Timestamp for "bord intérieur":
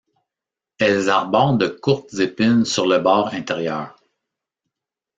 2.97-3.95